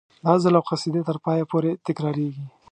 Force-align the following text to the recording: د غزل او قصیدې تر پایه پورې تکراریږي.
د 0.21 0.23
غزل 0.33 0.53
او 0.57 0.63
قصیدې 0.69 1.01
تر 1.07 1.17
پایه 1.23 1.45
پورې 1.51 1.71
تکراریږي. 1.87 2.45